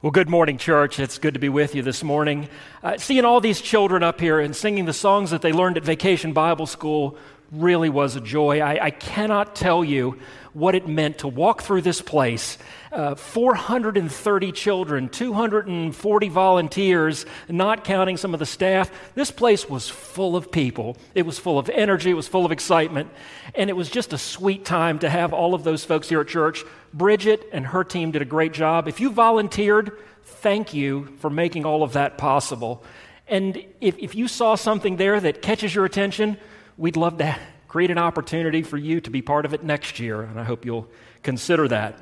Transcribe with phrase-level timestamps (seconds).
[0.00, 1.00] Well, good morning, church.
[1.00, 2.48] It's good to be with you this morning.
[2.84, 5.82] Uh, seeing all these children up here and singing the songs that they learned at
[5.82, 7.16] Vacation Bible School
[7.50, 8.60] really was a joy.
[8.60, 10.18] I, I cannot tell you
[10.52, 12.58] what it meant to walk through this place.
[12.90, 18.90] Uh, 430 children, 240 volunteers, not counting some of the staff.
[19.14, 20.96] This place was full of people.
[21.14, 23.10] It was full of energy, it was full of excitement,
[23.54, 26.28] and it was just a sweet time to have all of those folks here at
[26.28, 26.64] church.
[26.92, 28.88] Bridget and her team did a great job.
[28.88, 29.92] If you volunteered,
[30.24, 32.82] thank you for making all of that possible.
[33.26, 36.38] And if, if you saw something there that catches your attention,
[36.78, 40.22] we'd love to create an opportunity for you to be part of it next year,
[40.22, 40.86] and I hope you'll
[41.24, 41.98] consider that.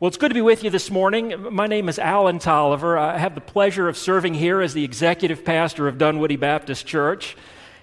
[0.00, 1.54] Well, it's good to be with you this morning.
[1.54, 2.98] My name is Allen Taliaferro.
[2.98, 7.36] I have the pleasure of serving here as the executive pastor of Dunwoody Baptist Church.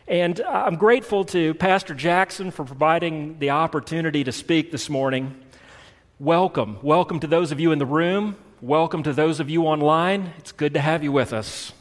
[0.05, 5.33] And I'm grateful to Pastor Jackson for providing the opportunity to speak this morning.
[6.19, 6.77] Welcome.
[6.83, 8.35] Welcome to those of you in the room.
[8.61, 10.33] Welcome to those of you online.
[10.37, 11.71] It's good to have you with us.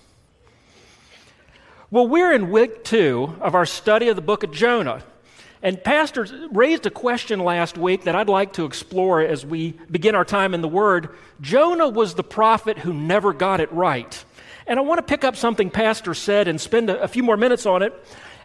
[1.93, 5.05] Well, we're in week two of our study of the book of Jonah.
[5.63, 10.15] And Pastor raised a question last week that I'd like to explore as we begin
[10.15, 11.11] our time in the Word.
[11.43, 14.25] Jonah was the prophet who never got it right.
[14.67, 17.37] And I want to pick up something Pastor said and spend a, a few more
[17.37, 17.93] minutes on it.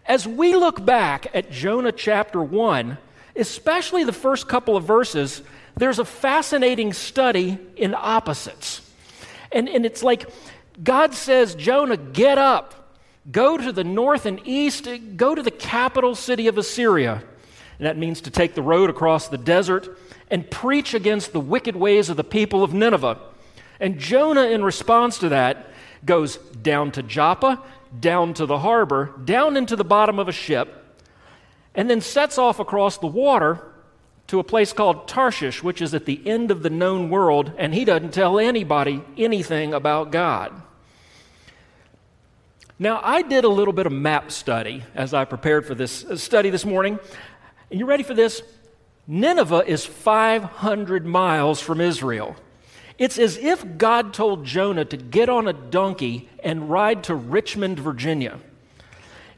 [0.06, 2.98] As we look back at Jonah chapter 1,
[3.38, 5.42] especially the first couple of verses,
[5.78, 8.81] there's a fascinating study in opposites.
[9.53, 10.30] And, and it's like
[10.84, 12.77] God says, Jonah, get up.
[13.31, 17.23] Go to the north and east, go to the capital city of Assyria.
[17.78, 19.97] And that means to take the road across the desert
[20.31, 23.19] and preach against the wicked ways of the people of Nineveh.
[23.80, 25.67] And Jonah, in response to that,
[26.06, 27.61] goes down to Joppa,
[28.00, 30.84] down to the harbor, down into the bottom of a ship,
[31.75, 33.62] and then sets off across the water
[34.28, 37.73] to a place called Tarshish, which is at the end of the known world, and
[37.73, 40.62] he doesn't tell anybody anything about God.
[42.80, 46.16] Now, I did a little bit of map study as I prepared for this uh,
[46.16, 47.00] study this morning.
[47.72, 48.44] And you ready for this?
[49.07, 52.35] Nineveh is 500 miles from Israel.
[53.00, 57.79] It's as if God told Jonah to get on a donkey and ride to Richmond,
[57.79, 58.40] Virginia.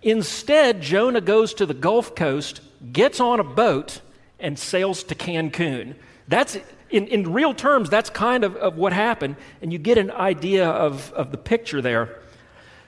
[0.02, 2.60] Instead, Jonah goes to the Gulf Coast,
[2.92, 4.02] gets on a boat,
[4.38, 5.96] and sails to Cancun.
[6.28, 6.58] That's,
[6.90, 10.68] in, in real terms, that's kind of, of what happened, and you get an idea
[10.68, 12.20] of, of the picture there.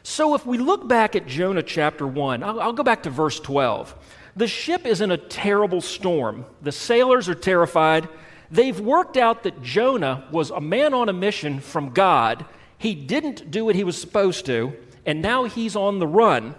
[0.03, 3.39] So, if we look back at Jonah chapter 1, I'll, I'll, go back to verse
[3.39, 3.95] 12.
[4.35, 6.45] The ship is in a terrible storm.
[6.61, 8.09] The sailors are terrified.
[8.49, 12.45] They've worked out that Jonah was a man on a mission from God.
[12.77, 14.73] He didn't do what he was supposed to,
[15.05, 16.55] and now he's on the run.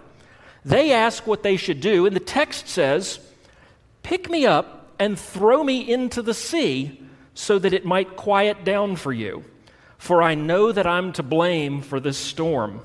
[0.63, 3.19] They ask what they should do, and the text says,
[4.03, 6.99] Pick me up and throw me into the sea
[7.33, 9.43] so that it might quiet down for you,
[9.97, 12.81] for I know that I'm to blame for this storm.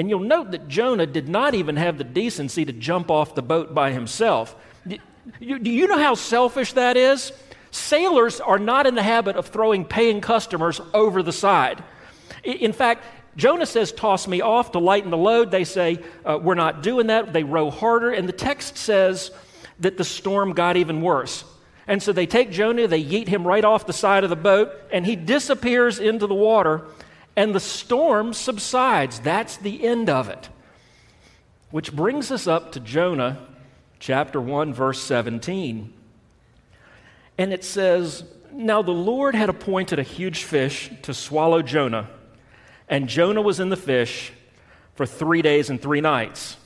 [0.00, 3.42] And you'll note that Jonah did not even have the decency to jump off the
[3.42, 4.56] boat by himself.
[4.88, 4.98] Do
[5.38, 7.32] you know how selfish that is?
[7.70, 11.84] Sailors are not in the habit of throwing paying customers over the side.
[12.42, 13.04] In fact,
[13.36, 15.50] Jonah says, Toss me off to lighten the load.
[15.50, 17.34] They say, uh, We're not doing that.
[17.34, 18.10] They row harder.
[18.10, 19.30] And the text says
[19.80, 21.44] that the storm got even worse.
[21.86, 24.72] And so they take Jonah, they yeet him right off the side of the boat,
[24.90, 26.86] and he disappears into the water
[27.40, 29.18] and the storm subsides.
[29.18, 30.50] That's the end of it.
[31.70, 33.38] Which brings us up to Jonah
[33.98, 35.90] chapter 1, verse 17.
[37.38, 42.10] And it says, Now the Lord had appointed a huge fish to swallow Jonah,
[42.90, 44.34] and Jonah was in the fish
[44.94, 46.58] for three days and three nights.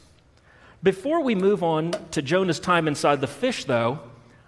[0.83, 4.01] Before we move on to Jonah's time inside the fish, though,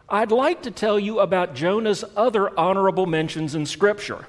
[0.08, 4.26] I'd like to tell you about Jonah's other honorable mentions in Scripture.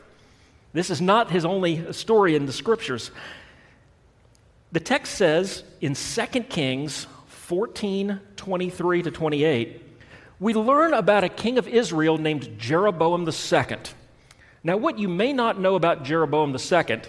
[0.77, 3.09] This is not his only story in the scriptures.
[4.71, 9.81] The text says in 2 Kings 14 23 to 28,
[10.39, 13.77] we learn about a king of Israel named Jeroboam II.
[14.63, 17.01] Now, what you may not know about Jeroboam II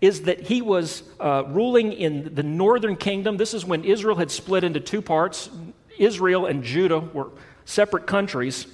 [0.00, 3.38] is that he was uh, ruling in the northern kingdom.
[3.38, 5.50] This is when Israel had split into two parts.
[5.98, 7.30] Israel and Judah were
[7.64, 8.68] separate countries.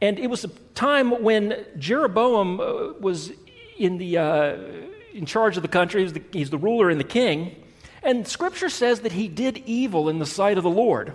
[0.00, 3.32] And it was a time when Jeroboam uh, was
[3.80, 4.56] in, the, uh,
[5.14, 7.56] in charge of the country, he's the, he's the ruler and the king.
[8.02, 11.14] And scripture says that he did evil in the sight of the Lord.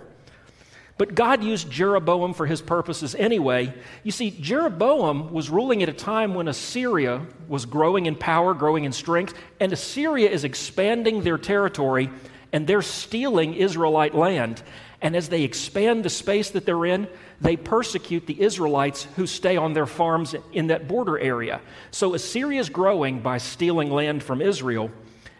[0.98, 3.72] But God used Jeroboam for his purposes anyway.
[4.02, 8.84] You see, Jeroboam was ruling at a time when Assyria was growing in power, growing
[8.84, 12.10] in strength, and Assyria is expanding their territory
[12.56, 14.62] and they're stealing Israelite land.
[15.02, 17.06] And as they expand the space that they're in,
[17.38, 21.60] they persecute the Israelites who stay on their farms in that border area.
[21.90, 24.90] So Assyria is growing by stealing land from Israel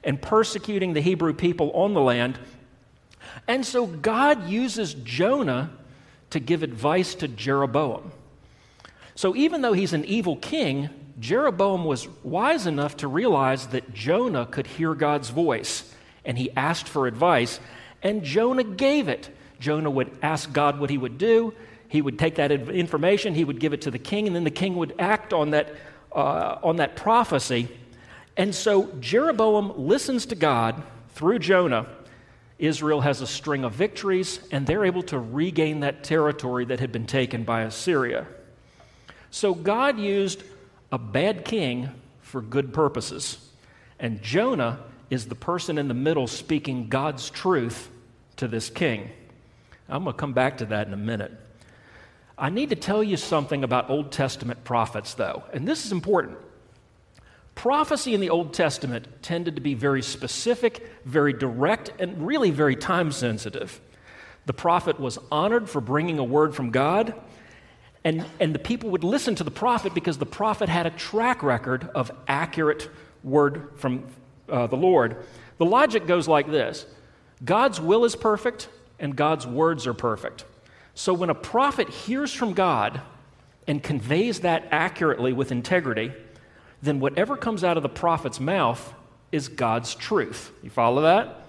[0.05, 2.39] and persecuting the Hebrew people on the land.
[3.49, 5.71] And so God uses Jonah
[6.29, 8.13] to give advice to Jeroboam.
[9.15, 14.45] So even though he's an evil king, Jeroboam was wise enough to realize that Jonah
[14.45, 15.95] could hear God's voice,
[16.27, 17.59] and he asked for advice,
[18.03, 19.31] and Jonah gave it.
[19.59, 21.55] Jonah would ask God what he would do.
[21.89, 24.51] He would take that information, he would give it to the king, and then the
[24.51, 25.75] king would act on that,
[26.13, 27.69] uh, on that prophecy.
[28.37, 30.83] And so Jeroboam listens to God
[31.15, 31.87] through Jonah.
[32.59, 36.91] Israel has a string of victories, and they're able to regain that territory that had
[36.91, 38.27] been taken by Assyria.
[39.31, 40.43] So God used
[40.91, 41.91] a bad king
[42.21, 43.39] for good purposes.
[43.99, 44.81] And Jonah
[45.11, 47.91] is the person in the middle speaking God's truth
[48.37, 49.11] to this king.
[49.89, 51.33] I'm going to come back to that in a minute.
[52.39, 56.37] I need to tell you something about Old Testament prophets, though, and this is important.
[57.55, 62.77] Prophecy in the Old Testament tended to be very specific, very direct, and really very
[62.77, 63.81] time sensitive.
[64.45, 67.15] The prophet was honored for bringing a word from God,
[68.05, 71.43] and, and the people would listen to the prophet because the prophet had a track
[71.43, 72.91] record of accurate
[73.25, 74.05] word from
[74.49, 75.25] uh, the Lord.
[75.59, 76.87] The logic goes like this
[77.45, 80.45] God's will is perfect, and God's words are perfect.
[80.95, 83.03] So when a prophet hears from God
[83.67, 86.13] and conveys that accurately with integrity,
[86.83, 88.95] then whatever comes out of the prophet's mouth
[89.33, 90.53] is God's truth.
[90.63, 91.43] You follow that?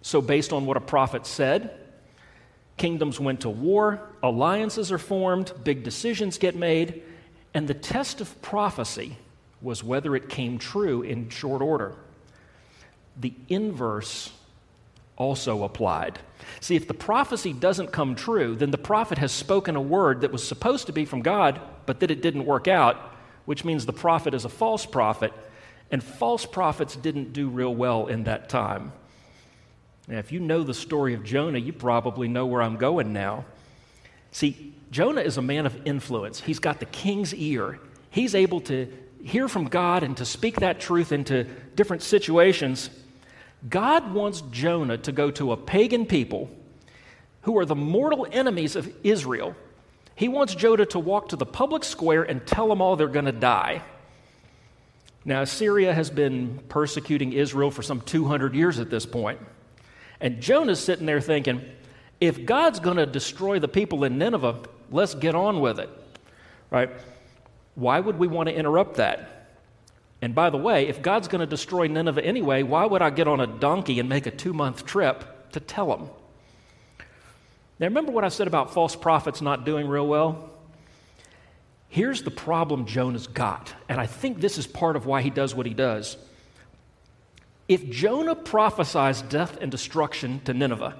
[0.00, 1.78] So, based on what a prophet said,
[2.76, 7.02] kingdoms went to war, alliances are formed, big decisions get made,
[7.54, 9.16] and the test of prophecy
[9.64, 11.96] was whether it came true in short order.
[13.18, 14.30] The inverse
[15.16, 16.18] also applied.
[16.60, 20.32] See, if the prophecy doesn't come true, then the prophet has spoken a word that
[20.32, 23.14] was supposed to be from God, but that it didn't work out,
[23.46, 25.32] which means the prophet is a false prophet,
[25.90, 28.92] and false prophets didn't do real well in that time.
[30.08, 33.46] Now, if you know the story of Jonah, you probably know where I'm going now.
[34.32, 36.40] See, Jonah is a man of influence.
[36.40, 37.78] He's got the king's ear.
[38.10, 38.92] He's able to
[39.24, 41.44] hear from God and to speak that truth into
[41.74, 42.90] different situations
[43.68, 46.50] God wants Jonah to go to a pagan people
[47.42, 49.54] who are the mortal enemies of Israel.
[50.14, 53.24] He wants Jonah to walk to the public square and tell them all they're going
[53.24, 53.82] to die.
[55.24, 59.40] Now, Syria has been persecuting Israel for some 200 years at this point.
[60.20, 61.62] And Jonah's sitting there thinking,
[62.20, 64.60] if God's going to destroy the people in Nineveh,
[64.90, 65.88] let's get on with it.
[66.70, 66.90] Right?
[67.74, 69.48] Why would we want to interrupt that?
[70.22, 73.28] And by the way, if God's going to destroy Nineveh anyway, why would I get
[73.28, 76.08] on a donkey and make a two month trip to tell them?
[77.78, 80.50] Now, remember what I said about false prophets not doing real well?
[81.88, 85.54] Here's the problem Jonah's got, and I think this is part of why he does
[85.54, 86.16] what he does.
[87.68, 90.96] If Jonah prophesies death and destruction to Nineveh,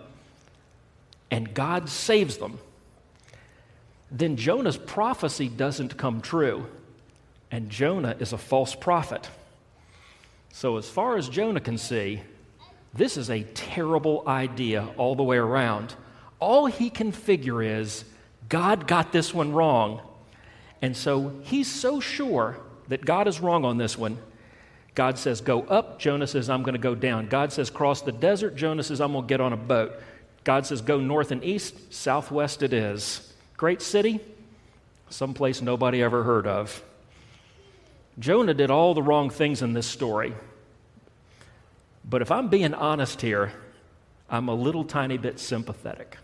[1.31, 2.59] and God saves them,
[4.11, 6.67] then Jonah's prophecy doesn't come true
[7.51, 9.29] and Jonah is a false prophet.
[10.53, 12.21] So, as far as Jonah can see,
[12.93, 15.95] this is a terrible idea all the way around.
[16.39, 18.05] All he can figure is
[18.49, 20.01] God got this one wrong.
[20.83, 22.59] And so he's so sure
[22.89, 24.19] that God is wrong on this one.
[24.95, 25.99] God says, Go up.
[25.99, 27.29] Jonah says, I'm going to go down.
[27.29, 28.55] God says, Cross the desert.
[28.57, 29.95] Jonah says, I'm going to get on a boat.
[30.45, 31.93] God says, Go north and east.
[31.93, 33.34] Southwest it is.
[33.65, 34.21] Great city,
[35.09, 36.83] someplace nobody ever heard of.
[38.19, 40.35] Jonah did all the wrong things in this story.
[42.05, 43.55] But if I'm being honest here,
[44.29, 46.19] I'm a little tiny bit sympathetic.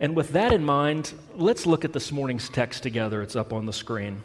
[0.00, 3.20] And with that in mind, let's look at this morning's text together.
[3.20, 4.22] It's up on the screen.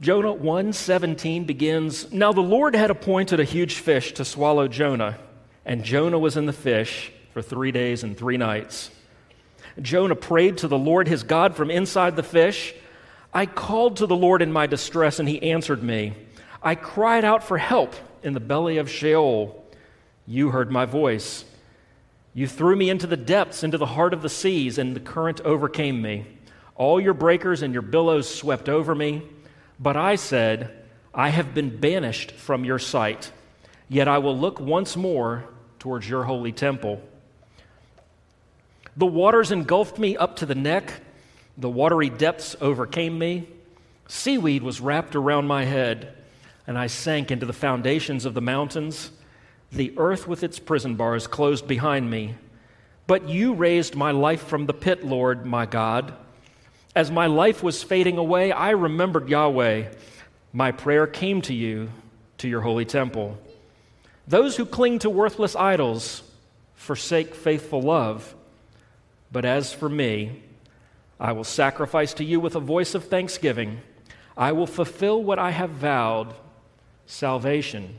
[0.00, 5.18] Jonah 1:17 begins, "Now the Lord had appointed a huge fish to swallow Jonah,
[5.66, 8.92] and Jonah was in the fish for 3 days and 3 nights.
[9.80, 12.74] Jonah prayed to the Lord his God from inside the fish,
[13.32, 16.14] I called to the Lord in my distress, and he answered me.
[16.62, 19.64] I cried out for help in the belly of Sheol.
[20.26, 21.44] You heard my voice.
[22.34, 25.40] You threw me into the depths, into the heart of the seas, and the current
[25.42, 26.26] overcame me.
[26.74, 29.22] All your breakers and your billows swept over me.
[29.78, 33.30] But I said, I have been banished from your sight,
[33.88, 35.44] yet I will look once more
[35.78, 37.00] towards your holy temple.
[38.98, 40.92] The waters engulfed me up to the neck.
[41.56, 43.46] The watery depths overcame me.
[44.08, 46.14] Seaweed was wrapped around my head.
[46.66, 49.10] and I sank into the foundations of the mountains.
[49.70, 52.34] The earth with its prison bars closed behind me.
[53.06, 56.12] But you raised my life from the pit, Lord, my God.
[56.94, 59.92] As my life was fading away, I remembered Yahweh.
[60.52, 61.88] My prayer came to you,
[62.38, 63.38] to your holy temple.
[64.26, 66.22] Those who cling to worthless idols
[66.74, 68.34] forsake faithful love.
[69.30, 70.42] But as for me,
[71.20, 73.80] I will sacrifice to you with a voice of thanksgiving.
[74.36, 76.34] I will fulfill what I have vowed.
[77.06, 77.96] Salvation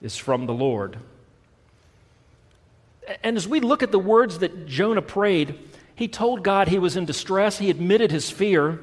[0.00, 0.98] is from the Lord.
[3.22, 5.58] And as we look at the words that Jonah prayed,
[5.94, 7.58] he told God he was in distress.
[7.58, 8.80] He admitted his fear.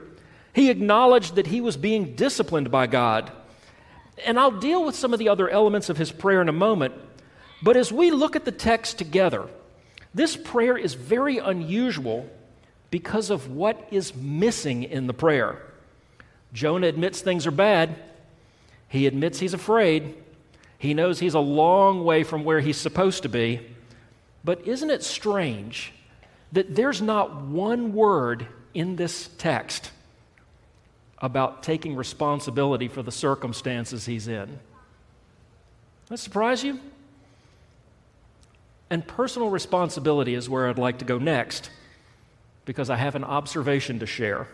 [0.53, 3.31] He acknowledged that he was being disciplined by God.
[4.25, 6.93] And I'll deal with some of the other elements of his prayer in a moment.
[7.61, 9.47] But as we look at the text together,
[10.13, 12.29] this prayer is very unusual
[12.91, 15.61] because of what is missing in the prayer.
[16.53, 17.95] Jonah admits things are bad.
[18.87, 20.15] He admits he's afraid.
[20.79, 23.61] He knows he's a long way from where he's supposed to be.
[24.43, 25.93] But isn't it strange
[26.51, 29.91] that there's not one word in this text
[31.19, 34.59] about taking responsibility for the circumstances he's in?
[36.07, 36.79] That surprise you?
[38.89, 41.69] And personal responsibility is where I'd like to go next
[42.65, 44.47] because I have an observation to share.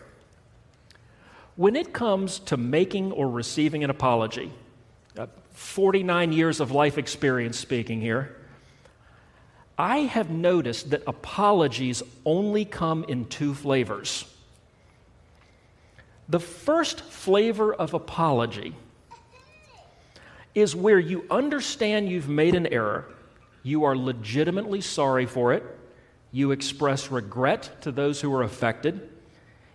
[1.56, 4.52] When it comes to making or receiving an apology,
[5.18, 8.36] uh, 49 years of life experience speaking here,
[9.78, 14.30] I have noticed that apologies only come in two flavors.
[16.28, 18.74] The first flavor of apology
[20.54, 23.06] is where you understand you've made an error
[23.66, 25.64] you are legitimately sorry for it.
[26.30, 29.10] You express regret to those who are affected.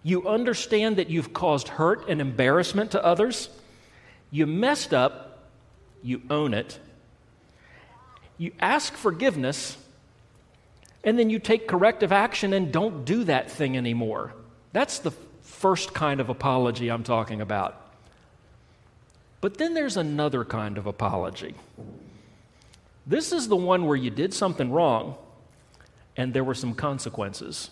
[0.01, 3.49] You understand that you've caused hurt and embarrassment to others.
[4.31, 5.49] You messed up.
[6.01, 6.79] You own it.
[8.37, 9.77] You ask forgiveness.
[11.03, 14.33] And then you take corrective action and don't do that thing anymore.
[14.71, 17.75] That's the first kind of apology I'm talking about.
[19.41, 21.55] But then there's another kind of apology.
[23.05, 25.15] This is the one where you did something wrong
[26.15, 27.71] and there were some consequences.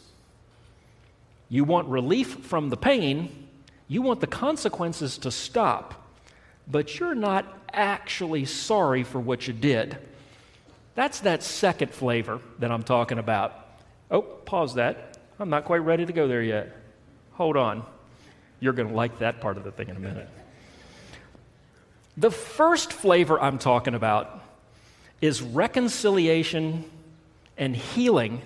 [1.50, 3.48] You want relief from the pain,
[3.88, 6.08] you want the consequences to stop,
[6.68, 9.98] but you're not actually sorry for what you did.
[10.96, 13.68] That's that second flavor that I'm talking about.
[14.12, 15.18] Oh, pause that.
[15.40, 16.76] I'm not quite ready to go there yet.
[17.34, 17.84] Hold on.
[18.60, 20.28] You're going to like that part of the thing in a minute.
[22.18, 24.44] The first flavor I'm talking about
[25.22, 26.84] is reconciliation
[27.58, 28.42] and healing,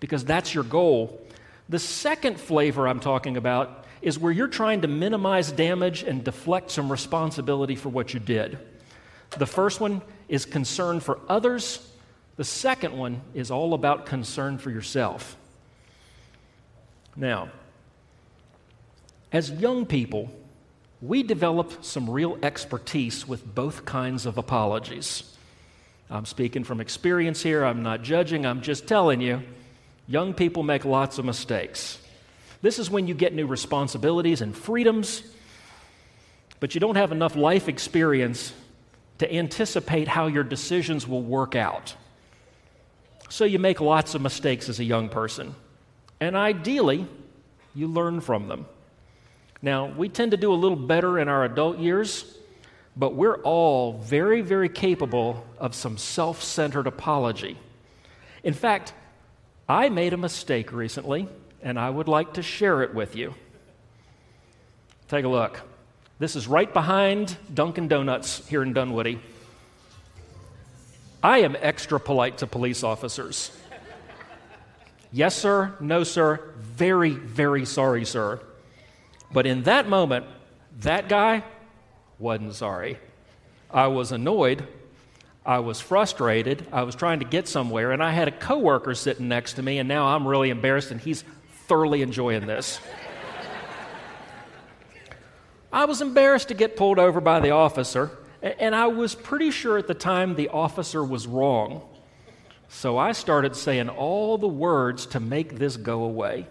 [0.00, 1.20] because that's your goal.
[1.68, 6.70] The second flavor I'm talking about is where you're trying to minimize damage and deflect
[6.70, 8.58] some responsibility for what you did.
[9.38, 11.88] The first one is concern for others,
[12.36, 15.36] the second one is all about concern for yourself.
[17.16, 17.48] Now,
[19.32, 20.30] as young people,
[21.00, 25.35] we develop some real expertise with both kinds of apologies.
[26.10, 27.64] I'm speaking from experience here.
[27.64, 28.46] I'm not judging.
[28.46, 29.42] I'm just telling you,
[30.06, 31.98] young people make lots of mistakes.
[32.62, 35.22] This is when you get new responsibilities and freedoms,
[36.60, 38.52] but you don't have enough life experience
[39.18, 41.94] to anticipate how your decisions will work out.
[43.28, 45.54] So you make lots of mistakes as a young person.
[46.20, 47.06] And ideally,
[47.74, 48.66] you learn from them.
[49.60, 52.35] Now, we tend to do a little better in our adult years
[52.96, 57.58] but we're all very, very capable of some self centered apology.
[58.42, 58.94] In fact,
[59.68, 61.28] I made a mistake recently,
[61.62, 63.34] and I would like to share it with you.
[65.08, 65.60] Take a look.
[66.18, 69.20] This is right behind Dunkin' Donuts here in Dunwoody.
[71.22, 73.50] I am extra polite to police officers.
[75.12, 75.74] Yes, sir.
[75.80, 76.40] No, sir.
[76.58, 78.40] Very, very sorry, sir.
[79.32, 80.26] But in that moment,
[80.80, 81.42] that guy
[82.18, 82.98] wasn't sorry.
[83.70, 84.66] I was annoyed.
[85.44, 86.66] I was frustrated.
[86.72, 89.78] I was trying to get somewhere, and I had a coworker sitting next to me,
[89.78, 91.24] and now I'm really embarrassed, and he's
[91.68, 92.80] thoroughly enjoying this.
[95.72, 98.10] I was embarrassed to get pulled over by the officer,
[98.42, 101.82] and I was pretty sure at the time the officer was wrong.
[102.68, 106.46] So I started saying all the words to make this go away.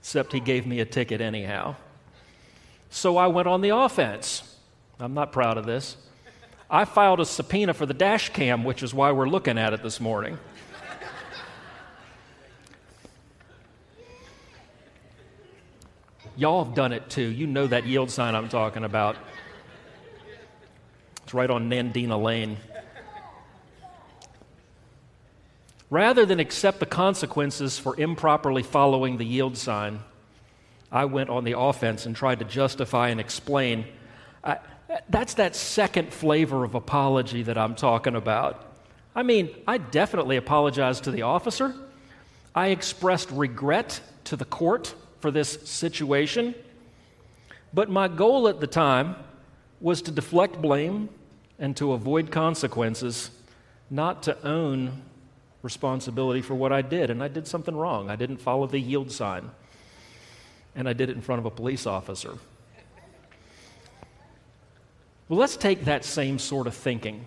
[0.00, 1.76] Except he gave me a ticket anyhow.
[2.94, 4.42] So I went on the offense.
[5.00, 5.96] I'm not proud of this.
[6.70, 9.82] I filed a subpoena for the dash cam, which is why we're looking at it
[9.82, 10.38] this morning.
[16.36, 17.22] Y'all have done it too.
[17.22, 19.16] You know that yield sign I'm talking about.
[21.22, 22.58] It's right on Nandina Lane.
[25.88, 30.00] Rather than accept the consequences for improperly following the yield sign,
[30.92, 33.86] I went on the offense and tried to justify and explain.
[34.44, 34.58] I,
[35.08, 38.66] that's that second flavor of apology that I'm talking about.
[39.14, 41.74] I mean, I definitely apologized to the officer.
[42.54, 46.54] I expressed regret to the court for this situation.
[47.72, 49.16] But my goal at the time
[49.80, 51.08] was to deflect blame
[51.58, 53.30] and to avoid consequences,
[53.90, 55.02] not to own
[55.62, 57.08] responsibility for what I did.
[57.08, 58.10] And I did something wrong.
[58.10, 59.50] I didn't follow the yield sign,
[60.74, 62.38] and I did it in front of a police officer.
[65.28, 67.24] Well, let's take that same sort of thinking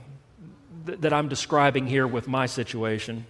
[0.85, 3.25] th- that I'm describing here with my situation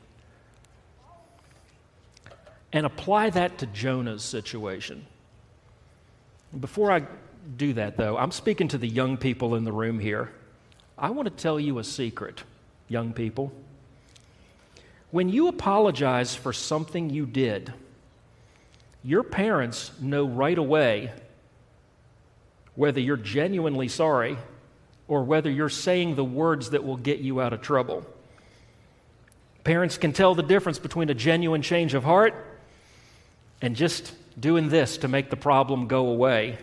[2.74, 5.06] and apply that to Jonah's situation.
[6.60, 7.04] Before I
[7.58, 10.32] do that, though, I'm speaking to the young people in the room here.
[10.98, 12.44] I want to tell you a secret,
[12.90, 13.54] young people.
[15.12, 17.74] When you apologize for something you did,
[19.06, 21.12] your parents know right away
[22.74, 24.36] whether you're genuinely sorry
[25.08, 28.04] or whether you're saying the words that will get you out of trouble.
[29.64, 32.34] Parents can tell the difference between a genuine change of heart
[33.62, 36.58] and just doing this to make the problem go away.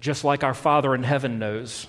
[0.00, 1.86] Just like our Father in heaven knows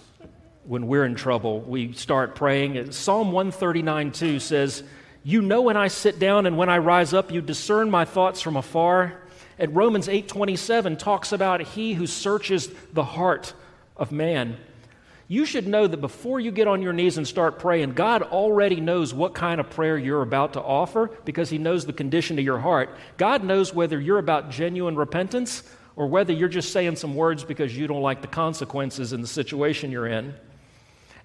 [0.65, 2.91] when we're in trouble, we start praying.
[2.91, 4.83] Psalm 139 2 says,
[5.23, 8.41] You know when I sit down and when I rise up, you discern my thoughts
[8.41, 9.21] from afar.
[9.57, 13.53] And Romans 8:27 talks about he who searches the heart
[13.95, 14.57] of man.
[15.29, 18.81] You should know that before you get on your knees and start praying, God already
[18.81, 22.43] knows what kind of prayer you're about to offer because he knows the condition of
[22.43, 22.95] your heart.
[23.17, 25.63] God knows whether you're about genuine repentance
[25.95, 29.27] or whether you're just saying some words because you don't like the consequences in the
[29.27, 30.33] situation you're in.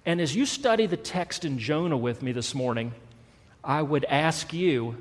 [0.05, 2.93] And as you study the text in Jonah with me this morning,
[3.69, 4.99] I would ask you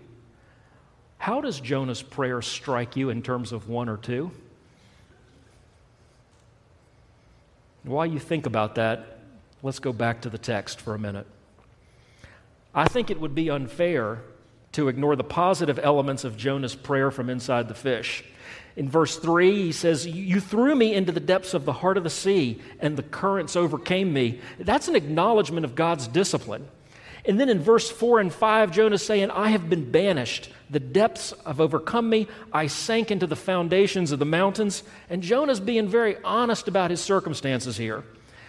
[1.16, 4.30] how does Jonah's prayer strike you in terms of one or two?
[7.82, 9.20] While you think about that,
[9.62, 11.26] let's go back to the text for a minute.
[12.74, 14.20] I think it would be unfair
[14.72, 18.22] to ignore the positive elements of Jonah's prayer from inside the fish.
[18.76, 22.04] In verse 3, he says, You threw me into the depths of the heart of
[22.04, 24.40] the sea, and the currents overcame me.
[24.58, 26.68] That's an acknowledgement of God's discipline.
[27.28, 30.48] And then in verse 4 and 5, Jonah's saying, I have been banished.
[30.70, 32.26] The depths have overcome me.
[32.54, 34.82] I sank into the foundations of the mountains.
[35.10, 38.02] And Jonah's being very honest about his circumstances here.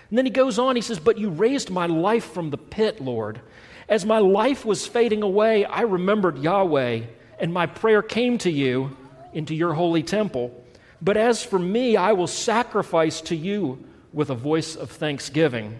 [0.09, 3.01] And then he goes on, he says, But you raised my life from the pit,
[3.01, 3.41] Lord.
[3.89, 7.01] As my life was fading away, I remembered Yahweh,
[7.37, 8.95] and my prayer came to you
[9.33, 10.63] into your holy temple.
[11.01, 15.79] But as for me, I will sacrifice to you with a voice of thanksgiving.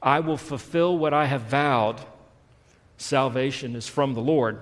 [0.00, 2.00] I will fulfill what I have vowed
[2.96, 4.60] salvation is from the Lord.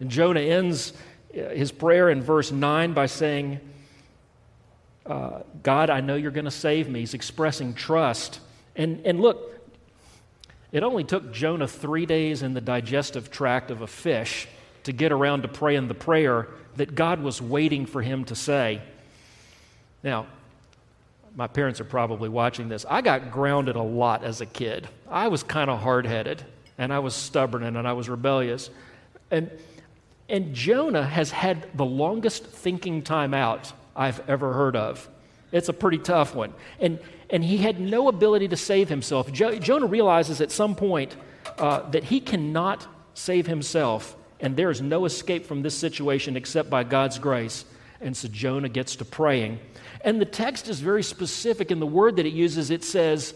[0.00, 0.92] And Jonah ends
[1.34, 3.60] uh, his prayer in verse 9 by saying,
[5.06, 7.00] uh, God, I know you're going to save me.
[7.00, 8.40] He's expressing trust.
[8.76, 9.60] And, and look,
[10.70, 14.48] it only took Jonah three days in the digestive tract of a fish
[14.84, 18.80] to get around to praying the prayer that God was waiting for him to say.
[20.02, 20.26] Now,
[21.36, 22.84] my parents are probably watching this.
[22.88, 24.88] I got grounded a lot as a kid.
[25.08, 26.44] I was kind of hard headed
[26.78, 28.70] and I was stubborn and I was rebellious.
[29.30, 29.50] And,
[30.28, 35.08] and Jonah has had the longest thinking time out I've ever heard of.
[35.52, 36.54] It's a pretty tough one.
[36.80, 39.30] And, and he had no ability to save himself.
[39.32, 41.16] Jo- Jonah realizes at some point
[41.58, 46.70] uh, that he cannot save himself, and there is no escape from this situation except
[46.70, 47.66] by God's grace.
[48.00, 49.60] And so Jonah gets to praying.
[50.00, 52.70] And the text is very specific in the word that it uses.
[52.70, 53.34] It says,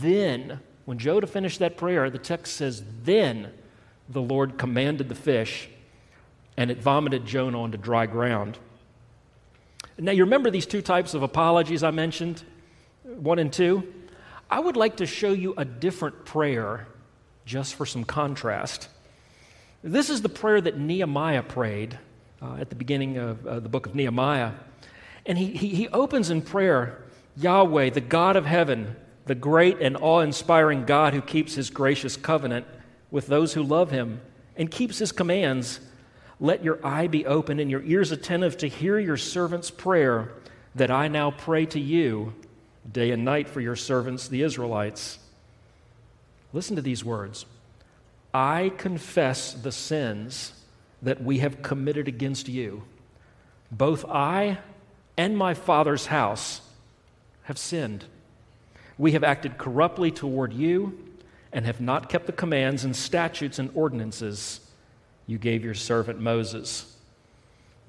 [0.00, 3.52] then when Jonah finished that prayer, the text says, Then
[4.08, 5.68] the Lord commanded the fish,
[6.56, 8.58] and it vomited Jonah onto dry ground.
[9.98, 12.42] Now, you remember these two types of apologies I mentioned,
[13.04, 13.92] one and two?
[14.50, 16.88] I would like to show you a different prayer
[17.44, 18.88] just for some contrast.
[19.82, 21.98] This is the prayer that Nehemiah prayed
[22.40, 24.52] uh, at the beginning of uh, the book of Nehemiah.
[25.26, 27.02] And he, he, he opens in prayer
[27.36, 32.16] Yahweh, the God of heaven, the great and awe inspiring God who keeps his gracious
[32.16, 32.66] covenant
[33.10, 34.20] with those who love him
[34.56, 35.80] and keeps his commands,
[36.40, 40.32] let your eye be open and your ears attentive to hear your servant's prayer
[40.74, 42.34] that I now pray to you
[42.90, 45.18] day and night for your servants, the Israelites.
[46.52, 47.46] Listen to these words
[48.34, 50.52] I confess the sins
[51.02, 52.82] that we have committed against you.
[53.70, 54.58] Both I
[55.16, 56.60] and my father's house
[57.44, 58.04] have sinned.
[58.98, 60.98] We have acted corruptly toward you
[61.52, 64.60] and have not kept the commands and statutes and ordinances
[65.26, 66.96] you gave your servant Moses.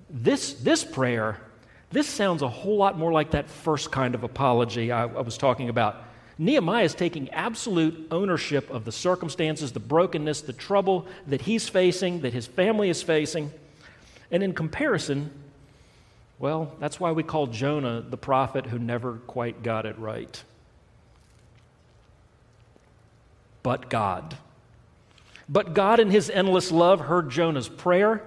[0.10, 1.38] This, this prayer,
[1.92, 5.38] this sounds a whole lot more like that first kind of apology I, I was
[5.38, 6.04] talking about.
[6.38, 12.22] Nehemiah is taking absolute ownership of the circumstances, the brokenness, the trouble that he's facing,
[12.22, 13.52] that his family is facing.
[14.32, 15.32] And in comparison,
[16.40, 20.44] well, that's why we call Jonah the prophet who never quite got it right.
[23.64, 24.38] But God.
[25.50, 28.24] But God, in his endless love, heard Jonah's prayer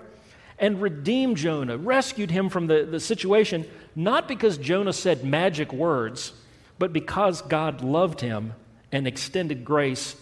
[0.59, 6.33] and redeemed Jonah, rescued him from the, the situation, not because Jonah said magic words
[6.79, 8.53] but because God loved him
[8.93, 10.17] and extended grace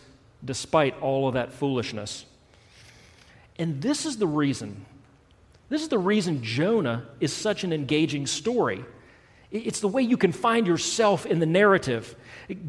[0.44, 2.24] despite all of that foolishness.
[3.58, 4.84] And this is the reason.
[5.68, 8.84] This is the reason Jonah is such an engaging story.
[9.54, 12.16] It's the way you can find yourself in the narrative.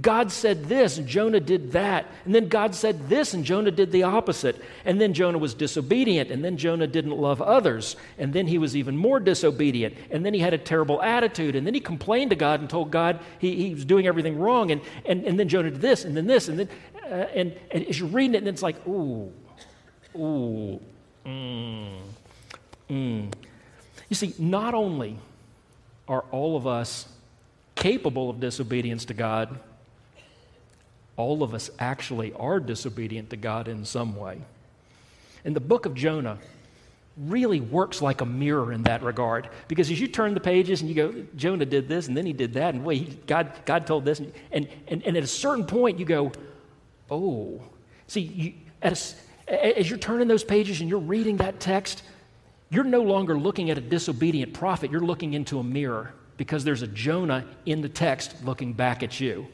[0.04, 2.06] God said this, and Jonah did that.
[2.26, 4.62] And then God said this, and Jonah did the opposite.
[4.86, 7.96] And then Jonah was disobedient, and then Jonah didn't love others.
[8.20, 9.96] And then he was even more disobedient.
[10.12, 11.56] And then he had a terrible attitude.
[11.56, 14.70] And then he complained to God and told God he, he was doing everything wrong.
[14.70, 16.50] And, and, and then Jonah did this, and then this.
[16.50, 16.70] And then,
[17.04, 19.34] uh, and, and as you're reading it, and it's like, ooh,
[20.16, 20.80] ooh,
[21.26, 21.98] mm,
[22.92, 23.34] mm.
[24.08, 25.18] You see, not only
[26.08, 27.08] are all of us
[27.76, 29.60] capable of disobedience to God?
[31.18, 34.42] All of us actually are disobedient to God in some way.
[35.44, 36.38] And the book of Jonah
[37.18, 39.50] really works like a mirror in that regard.
[39.68, 42.34] Because as you turn the pages and you go, Jonah did this and then he
[42.34, 44.20] did that, and wait, God, God told this.
[44.20, 46.32] And, and, and, at a certain point, you go,
[47.10, 47.62] oh.
[48.08, 49.16] See, you, as
[49.48, 52.04] you're turning those pages and you're reading that text,
[52.70, 56.82] you're no longer looking at a disobedient prophet, you're looking into a mirror because there's
[56.82, 59.48] a Jonah in the text looking back at you.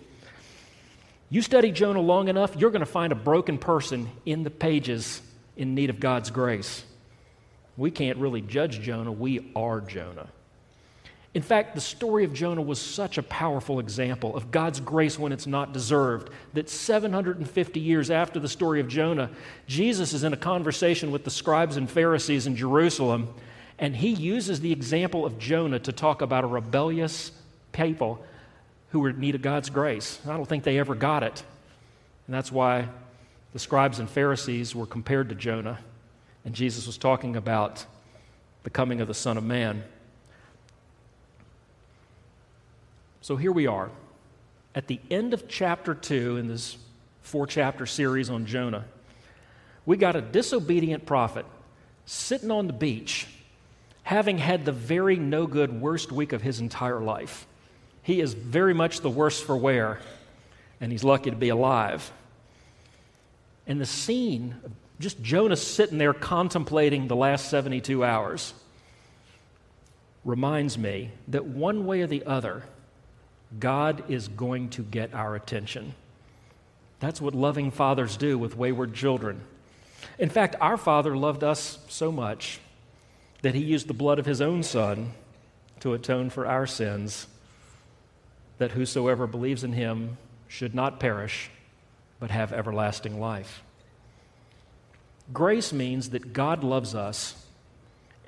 [1.30, 5.22] You study Jonah long enough, you're going to find a broken person in the pages
[5.56, 6.84] in need of God's grace.
[7.78, 10.28] We can't really judge Jonah, we are Jonah.
[11.34, 15.32] In fact, the story of Jonah was such a powerful example of God's grace when
[15.32, 19.30] it's not deserved that 750 years after the story of Jonah,
[19.66, 23.34] Jesus is in a conversation with the scribes and Pharisees in Jerusalem,
[23.80, 27.32] and he uses the example of Jonah to talk about a rebellious
[27.72, 28.22] people
[28.90, 30.20] who were in need of God's grace.
[30.28, 31.44] I don't think they ever got it.
[32.28, 32.90] And that's why
[33.54, 35.80] the scribes and Pharisees were compared to Jonah,
[36.44, 37.86] and Jesus was talking about
[38.64, 39.84] the coming of the Son of Man.
[43.24, 43.92] So here we are
[44.74, 46.76] at the end of chapter 2 in this
[47.22, 48.86] four chapter series on Jonah.
[49.86, 51.46] We got a disobedient prophet
[52.08, 53.28] sitting on the beach,
[54.02, 57.46] having had the very no good worst week of his entire life.
[58.02, 60.00] He is very much the worse for wear,
[60.80, 62.12] and he's lucky to be alive.
[63.68, 64.56] And the scene,
[65.00, 68.56] just Jonah sitting there contemplating the last 72 hours,
[70.26, 72.64] reminds me that one way or the other,
[73.60, 75.94] God is going to get our attention.
[77.00, 79.42] That's what loving fathers do with wayward children.
[80.18, 82.60] In fact, our Father loved us so much
[83.42, 85.14] that He used the blood of His own Son
[85.80, 87.28] to atone for our sins,
[88.60, 91.50] that whosoever believes in Him should not perish,
[92.20, 93.64] but have everlasting life.
[95.34, 97.41] Grace means that God loves us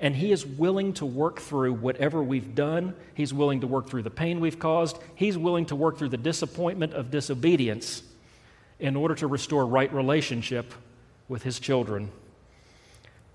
[0.04, 2.94] and He is willing to work through whatever we've done.
[3.14, 4.98] He's willing to work through the pain we've caused.
[5.14, 8.02] He's willing to work through the disappointment of disobedience
[8.78, 10.74] in order to restore right relationship
[11.26, 12.10] with His children.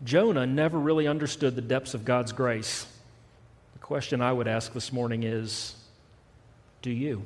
[0.03, 2.85] Jonah never really understood the depths of God's grace.
[3.73, 5.75] The question I would ask this morning is
[6.83, 7.23] Do you?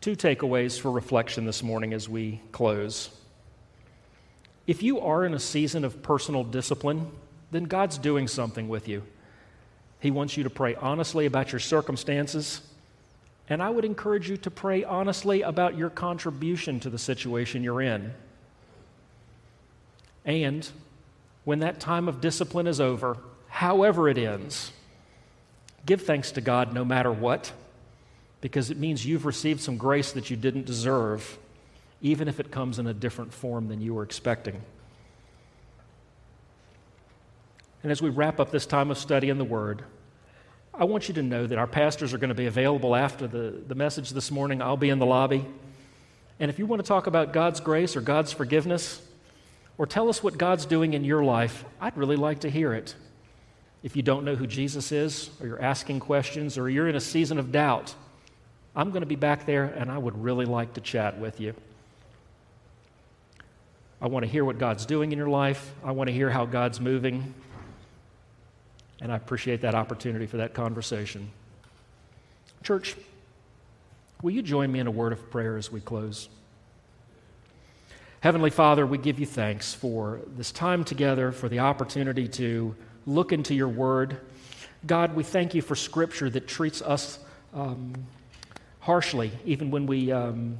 [0.00, 3.10] Two takeaways for reflection this morning as we close.
[4.66, 7.10] If you are in a season of personal discipline,
[7.50, 9.02] then God's doing something with you.
[10.00, 12.60] He wants you to pray honestly about your circumstances.
[13.48, 17.82] And I would encourage you to pray honestly about your contribution to the situation you're
[17.82, 18.14] in.
[20.24, 20.68] And
[21.44, 24.72] when that time of discipline is over, however it ends,
[25.84, 27.52] give thanks to God no matter what,
[28.40, 31.38] because it means you've received some grace that you didn't deserve
[32.04, 34.60] even if it comes in a different form than you were expecting.
[37.82, 39.82] And as we wrap up this time of study in the Word,
[40.74, 43.54] I want you to know that our pastors are going to be available after the,
[43.66, 44.60] the message this morning.
[44.60, 45.46] I'll be in the lobby.
[46.38, 49.00] And if you want to talk about God's grace or God's forgiveness,
[49.78, 52.94] or tell us what God's doing in your life, I'd really like to hear it.
[53.82, 57.00] if you don't know who Jesus is, or you're asking questions, or you're in a
[57.00, 57.94] season of doubt,
[58.76, 61.54] I'm going to be back there and I would really like to chat with you.
[64.04, 65.72] I want to hear what God's doing in your life.
[65.82, 67.32] I want to hear how God's moving.
[69.00, 71.30] And I appreciate that opportunity for that conversation.
[72.62, 72.96] Church,
[74.20, 76.28] will you join me in a word of prayer as we close?
[78.20, 83.32] Heavenly Father, we give you thanks for this time together, for the opportunity to look
[83.32, 84.18] into your word.
[84.86, 87.18] God, we thank you for scripture that treats us
[87.54, 87.94] um,
[88.80, 90.58] harshly, even when we um,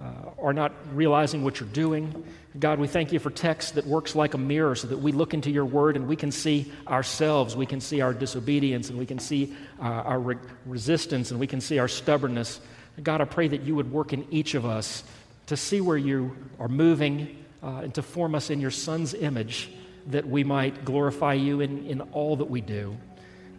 [0.00, 2.24] uh, are not realizing what you're doing.
[2.58, 5.34] God, we thank you for text that works like a mirror so that we look
[5.34, 9.06] into your word and we can see ourselves, we can see our disobedience, and we
[9.06, 12.60] can see uh, our re- resistance, and we can see our stubbornness.
[13.02, 15.04] God, I pray that you would work in each of us
[15.46, 19.70] to see where you are moving uh, and to form us in your Son's image
[20.08, 22.96] that we might glorify you in, in all that we do.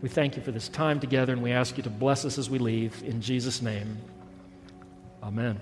[0.01, 2.49] We thank you for this time together and we ask you to bless us as
[2.49, 3.01] we leave.
[3.03, 3.97] In Jesus' name,
[5.23, 5.59] amen.